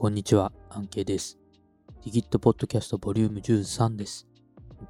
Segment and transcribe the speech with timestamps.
[0.00, 1.40] こんにちは、アンケイです。
[2.04, 4.28] ディギットポッドキャストボリューム13です。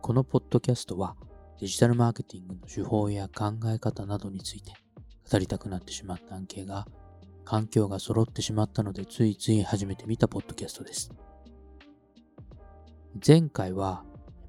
[0.03, 1.17] このポッドキャストは
[1.59, 4.75] デジタルマーケティングの手法や考え方などについて
[5.33, 6.87] 語りたくなってしまったアンケイが
[7.47, 11.11] 環境が揃ってしまったのでついつい始めてみたポッドキャストです。
[13.27, 14.05] 前回は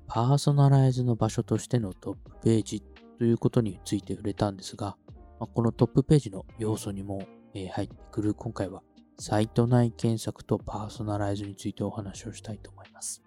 [0.07, 2.83] パーソナライズの場所としてのトップページ
[3.17, 4.97] ということについて触れたんですが、
[5.39, 8.83] このトップページの要素にも入ってくる今回は
[9.21, 13.21] サイト内検索とパーソナライズについてお話をしたいと思います。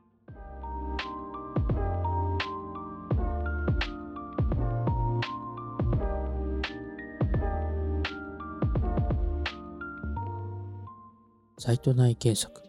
[11.58, 12.62] サイト内検索。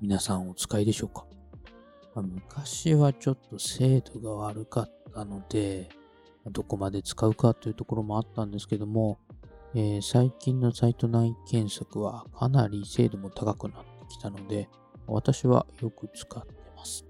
[0.00, 1.26] 皆さんお使いでしょうか、
[2.14, 5.90] 昔はちょっと精度が悪かったので、
[6.50, 9.18] どこまで使うかというところもあったんですけども、
[9.74, 14.68] えー、最近のサイト内検索はかなり精度も高くなってきたので、
[15.06, 17.04] 私はよく使ってます。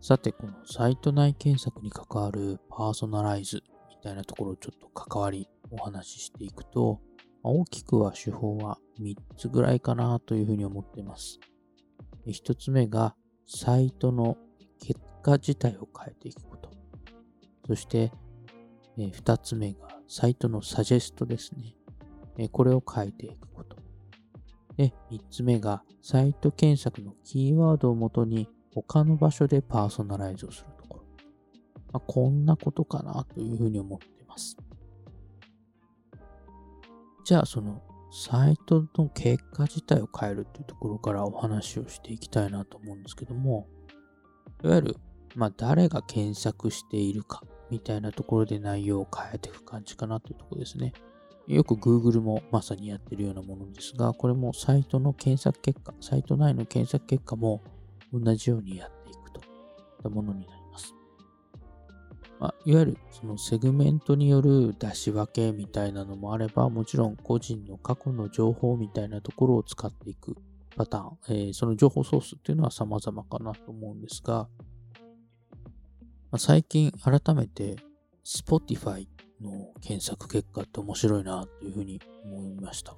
[0.00, 7.00] さて、このサイト内検索に関わるパーソナライズみたいなところをちょっと関わりお話ししていくと、
[7.42, 11.38] 大きくは手法は3つぐらいかなというふうに思っています。
[12.26, 13.14] 1つ目が
[13.46, 14.38] サイトの
[14.78, 16.70] 結果自体を変えていくこと。
[17.66, 18.10] そして
[18.98, 21.74] え2つ目がサイトのサジェストですね
[22.36, 22.48] え。
[22.48, 23.76] これを変えていくこと。
[24.76, 31.04] で、3つ目がサイト検索のキーワードをもとに他の場所でパーソナライズをするところ。
[31.92, 34.56] まあ、こんなことかなというふうに思っています。
[37.24, 43.68] じゃあ、そのサイトの結果自体を変えるというところからお話をしていきたいなと思うんですけども、
[44.64, 44.96] いわゆる、
[45.36, 50.92] まあ、誰が検索しているかみたいなところで内容を変えていく感じかなというところですね。
[51.46, 57.62] よく Google もまさにやってるようなものですが、これもサイトの検索結果、サイト内の検索結果も
[58.12, 59.46] 同じようにやっていくといっ
[60.02, 60.94] たものになります。
[62.38, 70.36] まあ、いわゆるそのセグメントによる出し分けみたいなのもあれば、もちろん個人の過去の情報みたいなところを使っていく
[70.76, 74.48] パターン、えー、その情報ソースっていうのは様々かなと思うんですが、
[76.30, 77.76] まあ、最近改めて
[78.24, 79.06] Spotify
[79.40, 82.96] の検索結果って面白いなというふうに思いました。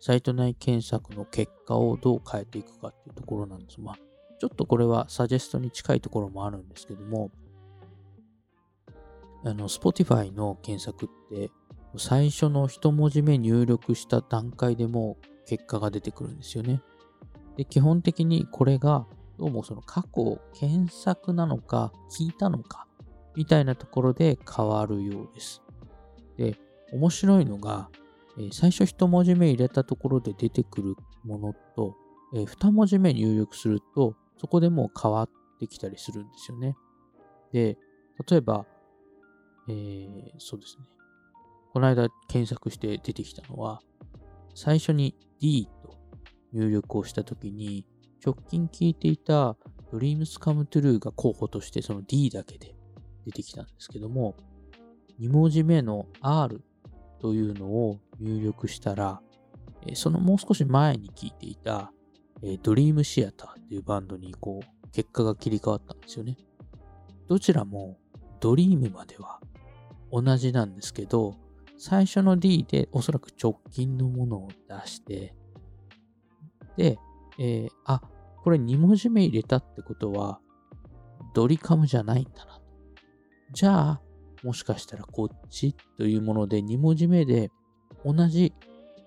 [0.00, 3.80] サイト内検索の結果をどう変えていくかっていうところなんです。
[3.80, 3.98] まあ、
[4.40, 7.30] ちょっとこれはサジェストに近いところもあるんですけども、
[9.44, 11.50] あの、Spotify の検索って
[11.96, 16.80] 最初の一文字目入力した段階でも結果が出てくるんですよね。
[17.56, 19.06] で、基本的にこれが
[19.38, 22.88] どうもその過去検索なのか聞いたのか
[23.36, 25.62] みたいなところで変わるようです。
[26.36, 26.56] で、
[26.92, 27.88] 面白いのが、
[28.36, 31.94] え、最初一文字目入れたところで出てくるものと、
[32.34, 36.76] えー、二文字目入力すると、そこでもう変わってきたりするんですよね。
[37.52, 37.78] で、
[38.28, 38.66] 例えば、
[39.68, 40.86] えー、そうですね。
[41.72, 43.80] この間検索して出てきたのは、
[44.56, 45.94] 最初に D と
[46.52, 47.86] 入力をしたときに、
[48.24, 49.56] 直近聞いていた
[49.92, 52.74] Dreams Come True が候補としてその D だけで
[53.24, 54.36] 出てきたんですけども、
[55.20, 56.62] 2文字目の R
[57.20, 59.20] というのを入力したら、
[59.94, 61.92] そのもう少し前に聞いていた
[62.42, 63.32] Dream Theater っ
[63.68, 66.36] ていうバンドにこう結果が切り替わったんですよね。
[67.26, 67.98] どちらも
[68.40, 69.40] Dream までは
[70.12, 71.34] 同じなんですけど、
[71.76, 75.34] 最初の D でおそらく直近のものを出して、
[76.76, 76.98] で、
[77.38, 78.02] えー、あ、
[78.42, 80.40] これ2文字目入れたってことは、
[81.34, 82.60] ドリカムじゃないんだな。
[83.52, 84.00] じゃあ、
[84.42, 87.50] もしかしたらこっちというもので2文字目で
[88.04, 88.52] 同じ、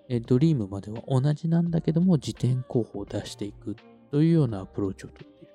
[0.10, 3.76] えドリームまでは同じなんだけども、辞典候補を出していく
[4.12, 5.54] というようなアプローチをとっている。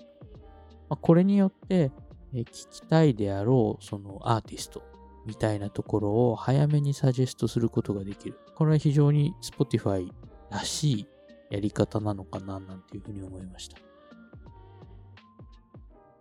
[0.89, 1.93] まあ、これによって、
[2.33, 4.83] え聞きたいであろうそのアーティスト
[5.27, 8.39] みたいなところを早めにサジェストすることができる。
[8.55, 10.09] これは非常に Spotify
[10.51, 11.09] らしい
[11.51, 13.79] やり方なのかななんていうふうに思いました。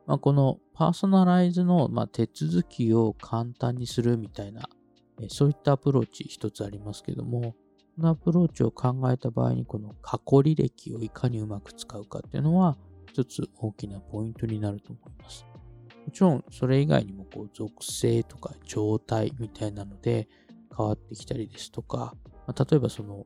[0.06, 4.69] まあ、このパーソナライズの、ま、手続きを簡単にするみたいな、
[5.19, 7.56] えそういったアプローチ一つありますけども、
[7.95, 15.45] このアプローチを考えた場合にこの過去履歴をいかにうまく使うかっていうのは一つ大きなポイントになると思います。
[16.06, 20.28] もちろんそれ以外にもこう属性とか状態みたいなので
[20.78, 22.13] 変わってきたりですとか、
[22.45, 23.25] ま、例えばその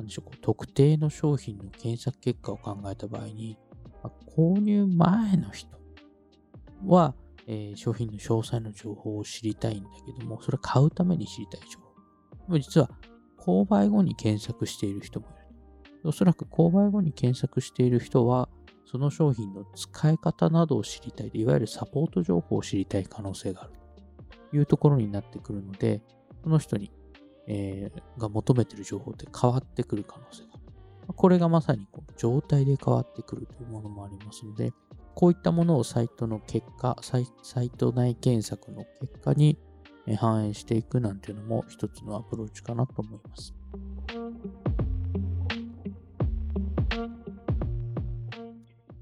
[0.00, 3.58] なんでしょう、特定の商品の検索結果を考えた場合に、
[4.02, 5.68] まあ、購入前の人
[6.86, 7.14] は、
[7.46, 11.80] えー、商品の詳細の情報を知りたいんだけども、それ買うために知りたい情
[12.48, 12.58] 報。
[12.58, 12.90] 実は、
[13.38, 16.08] 購買後に検索している人もいる。
[16.08, 18.48] おそらく購買後に検索している人は、
[18.86, 23.72] その商品の使い方などを知りたい、いわゆるサポート情報を知りたい可能性がある
[24.50, 26.02] というところになってくるので、
[26.42, 26.90] その人に、
[27.46, 31.14] えー、が求めてる情報って変わってくる可能性がある。
[31.14, 34.72] これがまさにこう状態で変わってくるというものもありますので、
[35.14, 39.58] こういったものをサイトの結果、サイサイト内検索の結果に
[40.18, 43.54] 反映していくなんていうのも一つのアプローチかなと思います。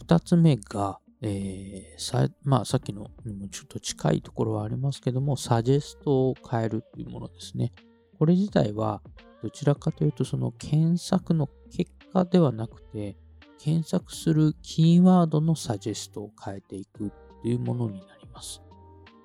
[0.01, 7.73] 二つ目が、えー、さまあ、さっきのにもちょっと近いところはありますけども、サジェストを変えるというものですね。
[8.19, 9.03] これ自体は
[9.43, 13.17] どちらかというと、その検索の結果ではなくて、
[13.59, 17.11] 検索するキーワードのサジェストを変えていく
[17.43, 18.63] というものになります。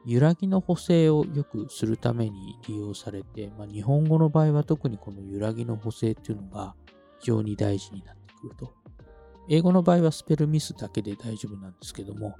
[0.05, 6.75] 揺らぎの補正をよくするために利用されて、まあ、日本語の場合は特にこの揺らぎの補正っていうのが
[7.19, 8.73] 非常に大事になってくると。
[9.49, 12.35] 英語の場合はスペルミスだけで大丈夫なんですけども、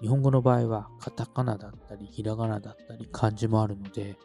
[0.00, 4.16] 日本語の場合はカタカナだったり、ひらがなだったり、漢字もあるので、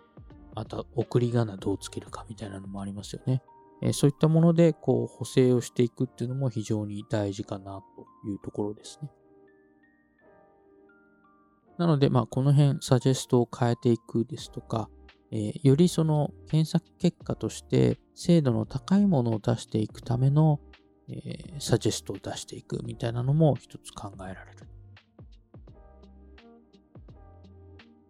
[0.60, 3.42] あと送り仮名どうつけるかみたいなのもありますよね。
[3.82, 9.12] えそういったものでこう補正をしていくっていうのも非常に大事かなというところですね。
[11.78, 14.90] なので、まあ、この辺、サジェストを変えていくですとか、
[15.32, 20.60] えー、よりその検索結果として精度の高いものを出していくための、
[21.10, 24.77] えー、サジェストを出していくみたいなのも一つ考えられる。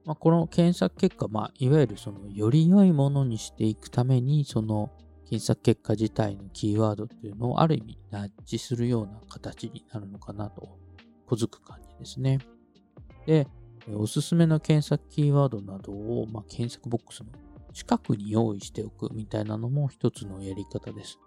[0.08, 4.90] まあ、この検索結果、まあ、いわゆるそのより良いものにしていくために、その
[5.26, 10.80] 検索結果自体のキーワードっていうのをある意味ナッジするような形になるのかなと、
[11.26, 12.40] 小づく感じですね。
[13.26, 13.48] で、
[13.94, 17.30] おすすめの検索キーワードなどを、まあ、検索ボックスの
[17.74, 21.20] 近くに用意しておくみたいなのも一つのやり方です。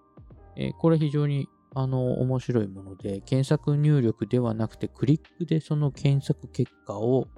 [0.56, 7.28] えー、これ非常にあの面白いもので、検索入力ではなくてクリックでその検索結果を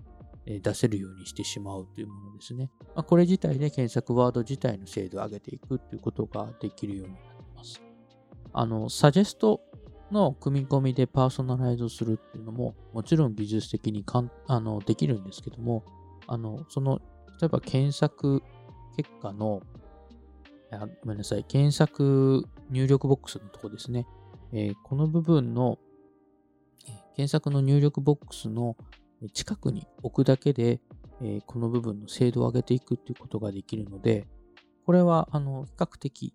[0.45, 2.71] 出せるようにしてしまうというものですね。
[2.95, 7.81] まあ、これ自体で検索ワード自体の精度を上げていくということができるようになります。
[8.53, 9.61] あの、サジェスト
[10.11, 15.85] の組み込みでパーソナライズするっていうのも、もちろん技術的にかんあのできるんですけども、
[16.27, 17.01] あの、その、
[17.41, 18.43] 例えば検索
[18.97, 19.63] 結果の、
[21.03, 24.07] ごめんなさい、検索入力ボックスのとこですね。
[24.53, 25.79] えー、この部分の、
[27.15, 28.77] 検索の入力ボックスの
[29.31, 30.81] 近くに置くだけで、
[31.21, 34.27] え、この部分の精度を上げていくっていうことができるので、
[34.85, 36.35] これは、あの、比較的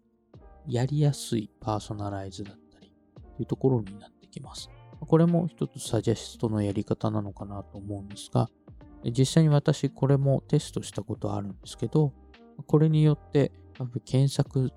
[0.68, 2.94] やりやすいパーソナライズだったり
[3.36, 4.70] というところになってきます。
[5.00, 8.50] これも一つサジェストのやり方なのかなと思うんですが、
[9.04, 12.14] 実際に私これもテストしたことあるんですけど、
[12.66, 13.52] これによって
[14.06, 14.72] 検索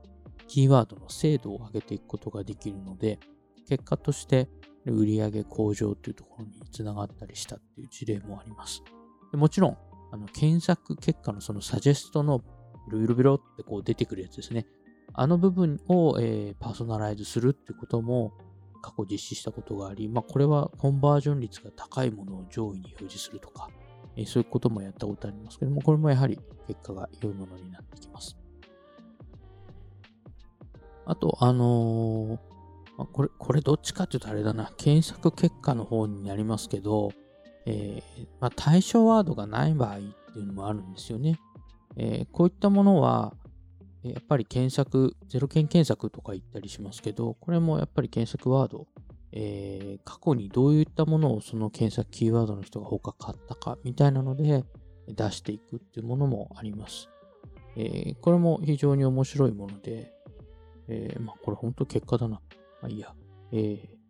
[0.47, 3.19] キーワードの精度を上げていくことができるので、
[3.67, 4.49] 結果として
[4.87, 8.83] 売上向上というところにつながったりしたっていう事例もあります。
[9.31, 9.79] でもちろん、
[10.13, 12.41] あの検索結果のそのサジェストの
[12.89, 14.67] ビロビロビロってこう出てくるやつですね。
[15.13, 18.33] あの部分を、えー、パーソナライズするってことも
[18.81, 23.69] 過去実施したことがあり、まあ、これはコンバージョン率が高いものを上位に表示するとか、
[24.17, 28.37] えー、そういうこともやったことありますけども、これもやはり結果が良いものになってきます。
[31.07, 32.50] あと、あのー
[33.01, 37.13] まあ、これ、これどっちかっていうとあれだな、検索結果の方になりますけど、
[37.65, 40.01] えー、まあ、対象ワードがない場合っ
[40.35, 41.41] ていうのもあるんですよね。
[41.97, 43.33] えー、こういったものは、
[44.03, 48.87] やっぱり検索、ゼロ件検索とか言ったりしますけど、これもやっぱり検索ワード、
[49.33, 54.65] えー、過去にどういったものをその検索キーワードの人が他買ったかみたいなので
[55.09, 57.09] 出していくっていうものもあります。
[57.77, 60.13] えー、これも非常に面白いもので、
[60.89, 62.43] えー、まあこれ本当結果だな。
[62.81, 63.15] まあいいや。
[63.53, 64.01] えー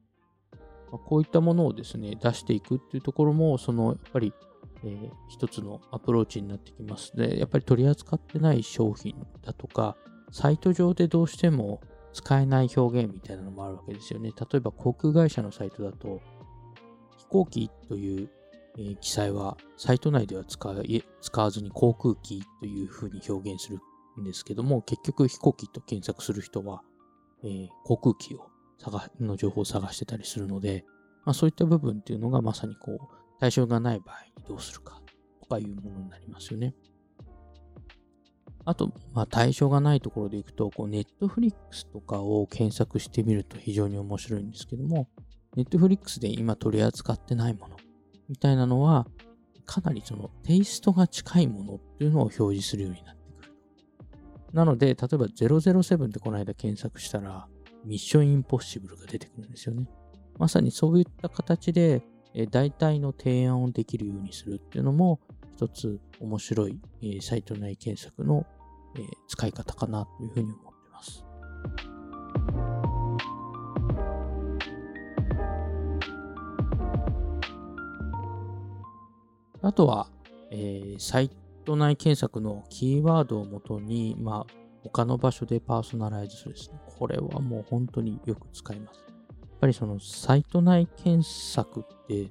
[0.90, 4.32] まあ、こういったものをですね、出していくっていうところも、その、やっぱり、
[4.82, 7.16] えー、一つのアプローチになってきます。
[7.16, 9.96] で、やっぱり取り扱ってない商品だとか、
[10.32, 11.80] サイト上でどうしても
[12.12, 14.30] 使えない表現みたいなのもあるわけですよね。
[14.30, 16.20] 例えば航空会社のサイトだと、
[17.18, 18.30] 飛行機という、
[18.78, 20.58] えー、記載はサイト内では使
[21.20, 23.78] 使わずに航空機というふうに表現する
[24.20, 26.82] んですけども、結局飛行機と検索する人は、
[27.44, 28.49] えー、航空機を
[28.80, 30.84] 探の情報を探してたりするので、
[31.24, 35.00] まあ、そういった部分っていうのがまさにこう、対象がない場合にどうするか
[35.40, 36.74] とかいうものになりますよね。
[38.64, 45.08] あと、まあ、対象がないところでいくと、こう、ネットフリックスとかを検索してみると非常に面白いんですけども、
[45.56, 47.76] ネットフリックスで今取り扱ってないもの
[48.28, 49.06] みたいなのは、
[49.66, 53.52] かなりそのテイストが近いものっていうのを表示するようになってくる。
[54.52, 57.48] なので、例えば007ってこの間検索したら、
[57.84, 59.86] ミッションインポッシブルが出てくるんですよね。
[60.38, 65.20] まさにそういった形で、え大体の提案をできるようにするっていうのも、
[65.56, 68.46] 一つ面白い、えサイト内検索の、
[68.96, 71.24] え使い方かなというふうに思ってます。
[79.62, 80.08] あとは、
[80.50, 81.30] えー、サイ
[81.64, 86.80] ト内検索のキーワードをもとに、まあ、他の場所でパーソナライズするですね。
[86.98, 89.00] これはもう本当によく使います。
[89.00, 92.30] やっぱりそのサイト内検索って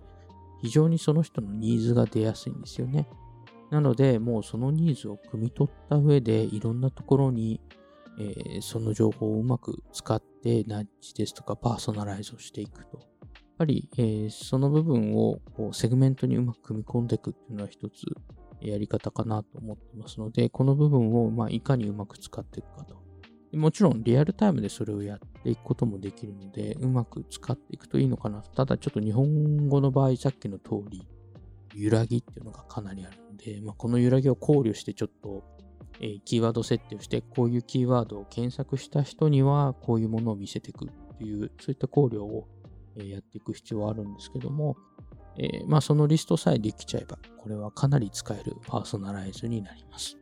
[0.61, 3.07] 非常にその人のニーズが出やすいんですよね。
[3.69, 7.61] なので、もうそのニーズを汲み取った上で、いろんなところに、
[8.19, 12.97] えー、その情報をうまく使って、ナッジですとかパーソナライズをしていくと。
[12.97, 13.07] やっ
[13.59, 18.05] ぱり、えー、その部分をこうセグメントにうまく組み込んでいくっていうのは一つ
[18.61, 22.99] やり方かなと思ってますので、この部分をまあいかにうまく使っていくかと。
[23.53, 28.41] もちろんリアルタイムでそれをやっていくこともできるので、うまく使っていくといいのかな。
[28.41, 31.07] ただちょっと日本語の場合、さっきの通り、
[31.75, 35.43] 揺らぎっていうのがかなりあるので、まあ、この揺らぎを考慮してちょっと、
[36.01, 42.47] えー、キーワード設定をして、こういうキーワードを検索した人にはこういうものを見せていくっていう、そういった考慮を
[42.95, 44.77] やっていく必要はあるんですけども、
[45.39, 50.17] えー、まあ、そのリストさえできちゃえば、これはかなり使えるパーソナライズになります。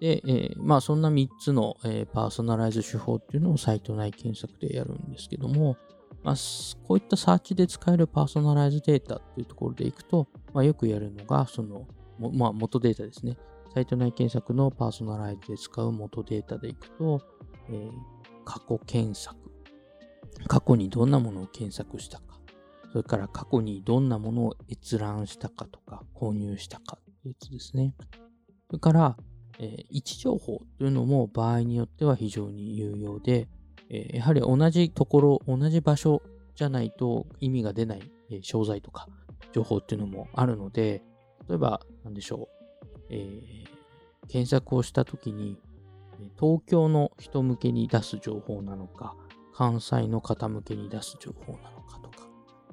[0.00, 5.76] で、えー、まあ、そんな3つの、えー、パーソナライズ手法っていうのをサイト内検索でやるんですけども、
[6.22, 6.34] まあ、
[6.86, 11.86] こういったサーチで使えるパーソナライズデータっていうところでいくと、まあ、よくやるのが、その、
[12.18, 13.36] まあ、元データですね。
[13.74, 17.20] サイト内検索のパーソナライズで使う元データでいくと、
[17.68, 17.90] えー、
[18.44, 19.49] 過去検索
[20.46, 22.40] 過去にどんなものを検索したか、
[22.92, 27.94] それから過去にどんなものを閲覧したかとか、購入したかってやつですね。
[28.66, 29.16] それから、
[29.58, 33.48] えー、位置情報というのも場合によっては非常に有用で、
[33.90, 36.22] えー、やはり同じところ、同じ場所
[36.54, 39.06] じゃないと意味が出ない、えー、商材とか
[39.52, 41.02] 情報っていうのもあるので、
[41.48, 42.48] 例えば、なんでしょ
[42.92, 45.58] う、えー、検索をしたときに、
[46.38, 49.16] 東京の人向けに出す情報なのか、
[49.54, 52.26] 関西の方向けに出す情報なのかとか、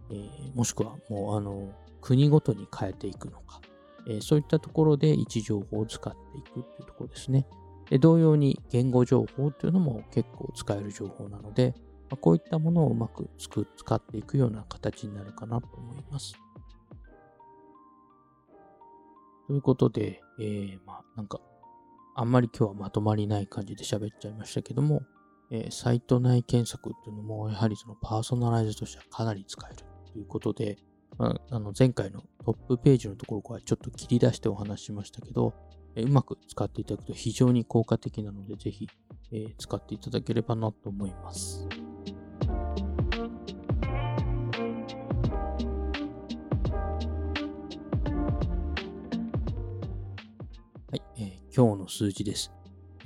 [0.09, 3.61] えー、もしくはもうあの国ごとに変えていくのか、
[4.07, 7.47] えー、そういったところで位置情報を使っていくっていうところですね。
[7.89, 11.73] で同様に言語情報というのも結構使える情報なので、
[12.09, 16.35] まあ、こういったものをうまく使っていくような形になるかなと思います。
[19.47, 21.39] ということで、えー、まあなんか、
[22.15, 25.03] あんまり今日はまとまりない感じで喋っちゃいましたけども、
[25.49, 29.77] えー、サイト内検索っていうのも、やはりそのパーソナライズとしてはかなり使える
[30.11, 30.77] ということで、
[31.17, 35.53] まあ、あの前回のトップページのところからちょっと切り出してお話しましたけど、
[35.95, 38.87] えー、うまく使っていただくと非常に効果的なので、ぜひ、
[39.31, 41.67] えー、使っていただければなと思います。
[50.89, 52.51] はい、えー、今日の数字です。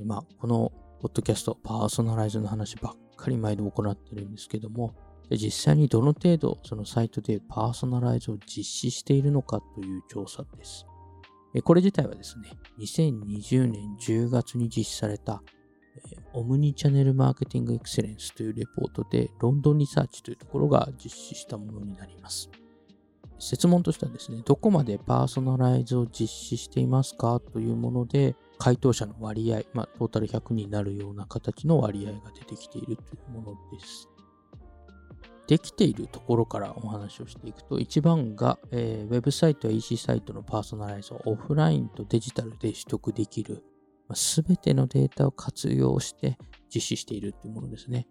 [0.03, 0.70] まあ、この
[1.01, 4.93] ポッドキャスト、パーソナライズの話ばっかり毎度行ってるんですけども、
[5.31, 10.85] 実際にどの程度そのサイトでパーソナライズを実施しているのかという調査です。
[11.63, 15.41] これ自体はですね、2020年10月に実施された
[16.33, 22.51] オムニチャネルマーケティングエクセレンスというレポートでロンドンリサーチというところが実施したものになります。
[23.39, 34.07] 設問としてはですね、どこまでパーソナライズを実施していますかというもので、回答者の割合、まあ、トータル100になるような形の割合が出てきているというものです。
[35.47, 43.63] できているところからお話をしていくと、1番が、えー、ウェブサイトや EC サイトのパーソナライズをオフラインとデジタルで取得できる、
[44.13, 46.37] す、ま、べ、てのデータを活用して
[46.71, 48.07] 実施しているというものですね。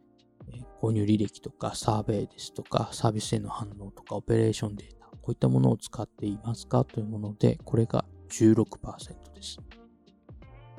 [0.53, 9.61] え、購入履歴とかサーベイですとか、サービスへの反応とか、オペレーションデータ、こういったものを使っていますかというもので、これが16%です。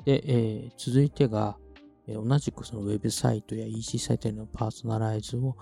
[0.04, 1.56] で、えー、続いてが、
[2.06, 5.56] えー、同じくそのウェブサイトや EC サイトへのパーソナライズを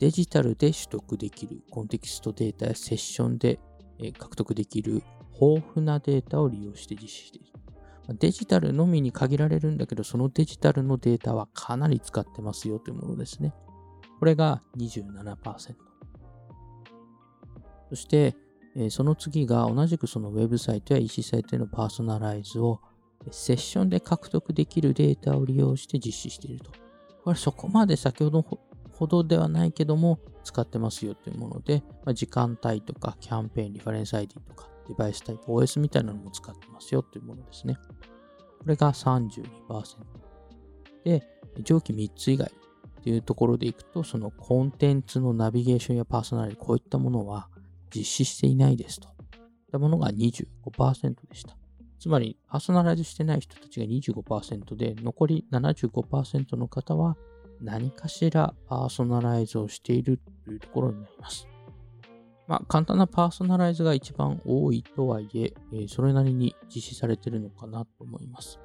[0.00, 3.60] デジタルで取得できるコンテキストデータやセッションで、
[3.98, 5.02] えー、獲得できる
[5.40, 7.54] 豊富なデータを利用して実施している。
[8.18, 13.54] デジタルのみに限られるんだけど、そのデジタルのデータはかなり使ってますよというものですね。
[14.18, 15.74] これが27%。
[17.88, 18.36] そして、
[18.76, 22.80] え、その次が同じくそのウェブサイトや EC サイトへのパーソナライズを
[23.32, 26.70] セッションで獲得できるデータを利用して実施していると。
[27.24, 28.44] これそこまで先ほど
[28.92, 37.78] ほどではないけども使ってますよというもので、まあ、時間帯とかキャンペーン、リファレンス ID とかデバイスタイプ、OS みたいなのも使ってますよというものですね。
[38.58, 39.44] これが32%。
[41.04, 41.22] で、
[41.62, 47.48] 上記3つ以外っていうところでいくと、そのコンテンツのナビゲーションやパーソナリティ、こういったものは
[47.94, 49.08] 実施していないですと。
[49.08, 49.14] いっ
[49.72, 51.56] たものが25%でした。
[52.04, 57.16] つまり、パーソナライズしてない人たちが25%で、残り75%の方は
[57.62, 61.48] 何かしらパーソナライズをしているというところになります。
[62.46, 68.60] まあ、簡単なパーソナライズが一番多いとはいええ、それなりに実施されているのかなと思います。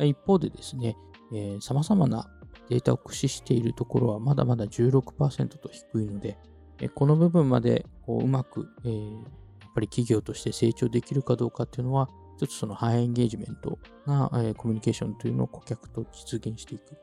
[0.00, 0.94] 一方でですね、
[1.32, 2.28] えー、様々な
[2.68, 6.36] データを駆使しているところはまだまだ16%と低いので、
[6.82, 16.96] えこの部分までこううまく、えー、やっぱり企業として成長できるかどうかっていうのは、一つそのハイエンゲージメントな、えー、コミュニケーションというのを顧客と実現していく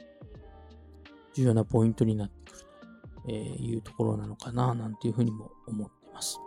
[1.34, 2.66] 重要なポイントになってくる
[3.26, 6.40] というところなのかななんていうふうにも思ってます。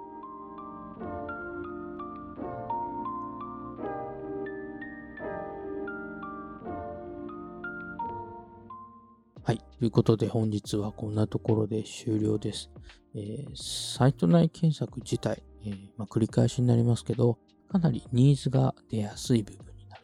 [9.45, 9.59] はい。
[9.79, 12.71] ということで本日はこんなところで終了です。
[13.15, 20.03] えー、サイト内検索自体、えー、まあ、繰り返しになりますけど、かなりニーズが出やすい部分になる。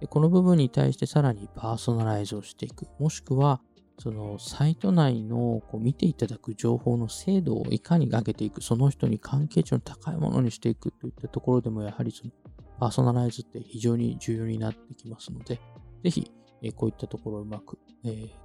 [0.00, 2.86] でこの部分に対してさらにパーソナライズをしていく。
[2.98, 3.60] もしくは、
[3.98, 12.32] そのサイト内のこう見ていただく情報の精度をいかに上げていく、その人に関係値の高いものにしていくといったところでも、やはりその
[12.78, 15.60] パーソナライズって非常に重要になってきますので、
[16.02, 16.32] ぜひ、
[16.76, 17.78] こういったところをうまく、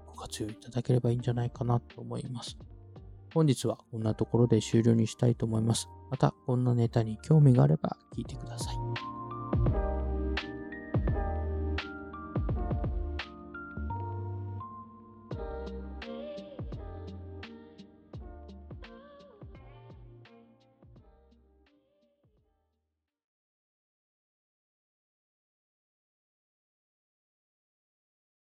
[0.07, 2.57] ご活用いただければいいんじゃないかなと思います。
[3.35, 5.89] 本日はこんなところで終了にしたいと思います。
[6.09, 9.14] また、こんなネタに興味があれば聞いてください。